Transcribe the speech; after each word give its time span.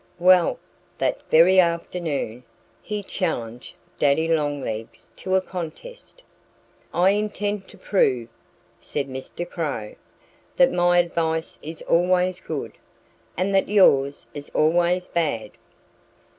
Well, 0.17 0.57
that 0.97 1.21
very 1.29 1.59
afternoon 1.59 2.43
he 2.81 3.03
challenged 3.03 3.75
Daddy 3.99 4.27
Longlegs 4.27 5.11
to 5.17 5.35
a 5.35 5.41
contest. 5.41 6.23
"I 6.91 7.11
intend 7.11 7.67
to 7.67 7.77
prove," 7.77 8.27
said 8.79 9.07
Mr. 9.07 9.47
Crow, 9.47 9.93
"that 10.57 10.71
my 10.71 10.97
advice 10.97 11.59
is 11.61 11.83
always 11.83 12.39
good; 12.39 12.79
and 13.37 13.53
that 13.53 13.69
yours 13.69 14.25
is 14.33 14.49
always 14.55 15.07
bad." 15.07 15.51